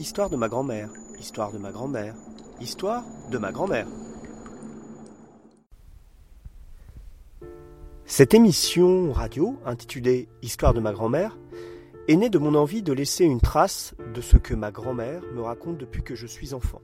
[0.00, 2.14] Histoire de ma grand-mère, histoire de ma grand-mère,
[2.58, 3.86] histoire de ma grand-mère.
[8.06, 11.36] Cette émission radio, intitulée Histoire de ma grand-mère,
[12.08, 15.42] est née de mon envie de laisser une trace de ce que ma grand-mère me
[15.42, 16.80] raconte depuis que je suis enfant.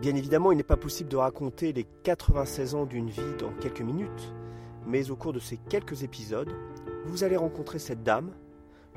[0.00, 3.82] Bien évidemment, il n'est pas possible de raconter les 96 ans d'une vie dans quelques
[3.82, 4.34] minutes,
[4.84, 6.50] mais au cours de ces quelques épisodes,
[7.06, 8.32] vous allez rencontrer cette dame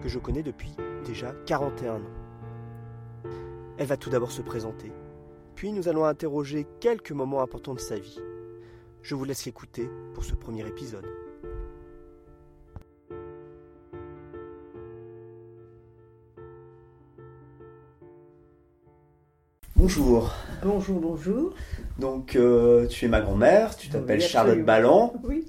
[0.02, 0.72] que je connais depuis
[1.06, 2.31] déjà 41 ans.
[3.82, 4.92] Elle va tout d'abord se présenter,
[5.56, 8.20] puis nous allons interroger quelques moments importants de sa vie.
[9.02, 11.08] Je vous laisse l'écouter pour ce premier épisode.
[19.76, 20.32] Bonjour.
[20.62, 21.56] Bonjour, bonjour.
[21.98, 24.64] Donc, euh, tu es ma grand-mère, tu t'appelles Oui, Charlotte.
[24.64, 25.48] Ballon, Oui,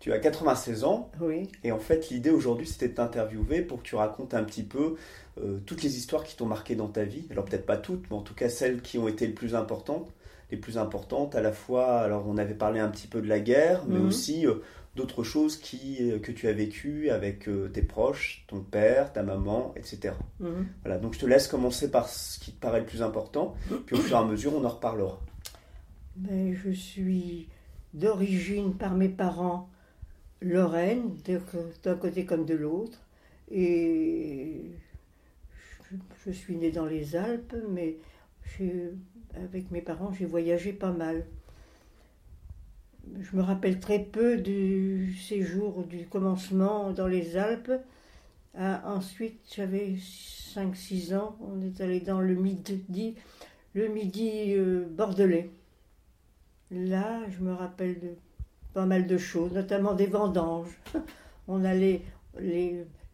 [0.00, 1.48] tu as 96 ans, oui.
[1.62, 4.96] et en fait, l'idée aujourd'hui, c'était de t'interviewer pour que tu racontes un petit peu
[5.40, 7.26] euh, toutes les histoires qui t'ont marqué dans ta vie.
[7.30, 10.10] Alors, peut-être pas toutes, mais en tout cas, celles qui ont été les plus importantes.
[10.50, 13.38] Les plus importantes, à la fois, alors on avait parlé un petit peu de la
[13.38, 14.06] guerre, mais Mhm.
[14.08, 14.54] aussi euh,
[14.96, 19.72] d'autres choses qui, euh, que tu as vécues avec tes proches, ton père, ta maman,
[19.76, 20.14] etc.
[20.40, 20.66] Mhm.
[20.82, 23.54] Voilà, donc je te laisse commencer par ce qui te paraît le plus important,
[23.86, 25.20] puis au fur et à mesure, on en reparlera.
[26.16, 27.48] Ben, je suis
[27.94, 29.68] d'origine par mes parents
[30.40, 31.16] lorraine,
[31.82, 32.98] d'un côté comme de l'autre.
[33.50, 34.70] Et
[36.26, 37.96] je, suis née dans les Alpes, mais
[39.34, 41.26] avec mes parents, j'ai voyagé pas mal.
[43.20, 47.72] Je me rappelle très peu du séjour, du commencement dans les Alpes.
[48.56, 49.94] Ah, ensuite, j'avais
[50.54, 53.14] 5-6 ans, on est allé dans le midi,
[53.74, 55.50] le midi euh, bordelais.
[56.70, 58.10] Là, je me rappelle de
[58.72, 60.78] pas mal de choses, notamment des vendanges.
[61.48, 62.02] On allait,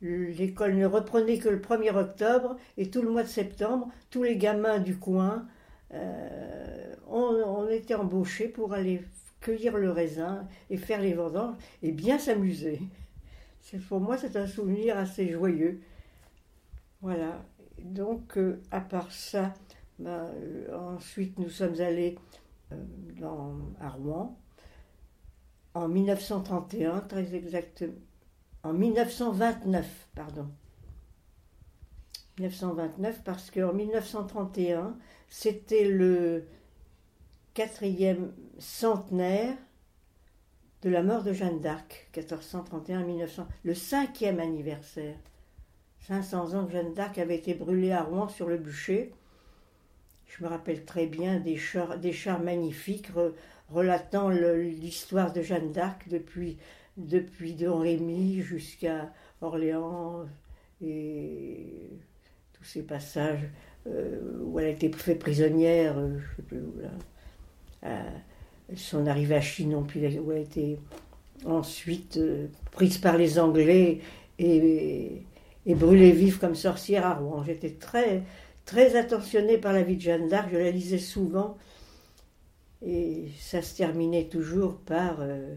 [0.02, 4.36] l'école ne reprenait que le 1er octobre et tout le mois de septembre, tous les
[4.36, 5.46] gamins du coin,
[5.94, 9.02] euh, on, était embauchés pour aller
[9.40, 12.80] cueillir le raisin et faire les vendanges et bien s'amuser.
[13.88, 15.80] Pour moi, c'est un souvenir assez joyeux.
[17.00, 17.42] Voilà.
[17.78, 19.54] Donc, euh, à part ça,
[19.98, 22.18] ben, euh, ensuite, nous sommes allés
[23.18, 24.36] dans, à Rouen
[25.76, 27.92] en 1931, très exactement.
[28.62, 30.48] En 1929, pardon.
[32.38, 34.96] 1929, parce qu'en 1931,
[35.28, 36.46] c'était le
[37.52, 39.54] quatrième centenaire
[40.80, 45.16] de la mort de Jeanne d'Arc, 1431-1900, le cinquième anniversaire.
[46.06, 49.12] 500 ans que Jeanne d'Arc avait été brûlée à Rouen sur le bûcher.
[50.26, 53.10] Je me rappelle très bien des chars, des chars magnifiques
[53.70, 56.56] relatant l'histoire de Jeanne d'Arc depuis,
[56.96, 60.24] depuis Don Rémy jusqu'à Orléans
[60.82, 61.90] et
[62.52, 63.48] tous ces passages
[63.86, 66.88] euh, où elle a été faite prisonnière, euh, je sais plus où là.
[67.84, 68.10] Euh,
[68.74, 70.80] son arrivée à Chinon, puis où elle a été
[71.44, 72.18] ensuite
[72.72, 74.00] prise par les Anglais
[74.40, 75.22] et,
[75.66, 77.44] et brûlée vive comme sorcière à Rouen.
[77.44, 78.22] J'étais très,
[78.64, 81.56] très attentionnée par la vie de Jeanne d'Arc, je la lisais souvent,
[82.82, 85.54] et ça se terminait toujours par euh,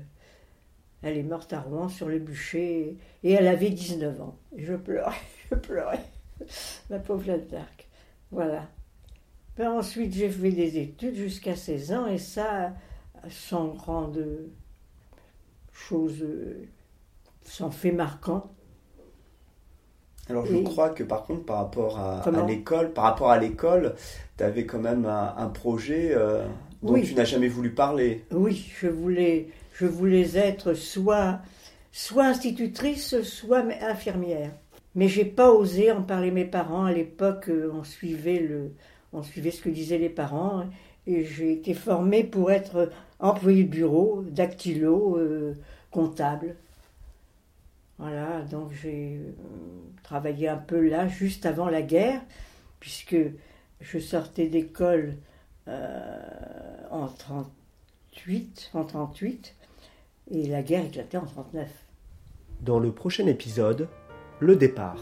[1.02, 4.38] elle est morte à Rouen sur le bûcher, et elle avait 19 ans.
[4.56, 5.16] Et je pleurais,
[5.52, 6.04] je pleurais,
[6.90, 7.88] ma pauvre Jeanne d'Arc.
[8.32, 8.68] Voilà.
[9.58, 12.74] Ben, ensuite, j'ai fait des études jusqu'à 16 ans, et ça,
[13.30, 14.50] sans grande
[15.72, 16.68] chose, euh,
[17.44, 18.52] sans fait marquant.
[20.30, 23.96] Alors je Et- crois que par contre par rapport à, l'école, par rapport à l'école,
[24.38, 26.46] tu avais quand même un, un projet euh,
[26.84, 27.04] dont Oui.
[27.04, 28.24] tu n'as jamais voulu parler.
[28.32, 31.40] Oui, je voulais, je voulais être soit,
[31.92, 34.52] soit institutrice, soit infirmière.
[34.96, 36.86] Mais j'ai pas osé en parler à mes parents.
[36.86, 38.72] À l'époque, euh, on suivait, le,
[39.14, 40.66] on suivait ce que disaient les parents.
[41.06, 42.90] Et j'ai été formée pour être
[43.20, 45.54] employée de bureau, dactylo, euh,
[45.92, 46.56] comptable.
[47.98, 49.32] Voilà, donc j'ai euh,
[50.04, 52.22] travaillé un peu là, juste avant la guerre,
[52.80, 53.18] puisque
[53.82, 55.16] je sortais d'école
[56.92, 59.56] en 38, en 38,
[60.32, 61.70] et la guerre éclatait en 39.
[62.62, 63.88] Dans le prochain épisode,
[64.40, 64.98] le départ.